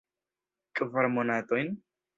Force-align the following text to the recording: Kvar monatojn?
Kvar 0.75 1.11
monatojn? 1.19 1.75